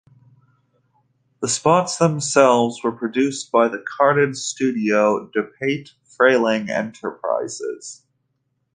[1.43, 8.01] The spots themselves were produced by the cartoon studio DePatie-Freleng Enterprises.